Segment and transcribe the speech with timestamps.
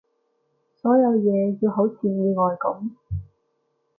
[0.81, 2.89] 所有嘢要好似意外噉